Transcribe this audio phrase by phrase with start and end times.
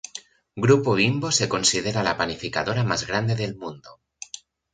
[0.63, 3.99] Grupo Bimbo se considera la panificadora más grande del mundo.